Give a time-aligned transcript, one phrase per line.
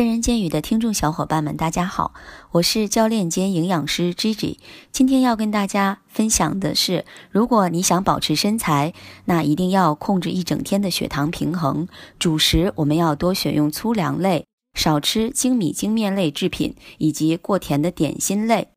[0.00, 2.14] 健人健语的听众小伙伴们，大家好，
[2.52, 4.56] 我是教练兼营养师 Gigi。
[4.90, 8.94] 今天要跟大家分享的是，如果你想保持身材，
[9.26, 11.86] 那一定要控制一整天的血糖平衡。
[12.18, 18.68] 主食我们要多选用粗粮类，少吃精米精面类制品以及过甜的点心类。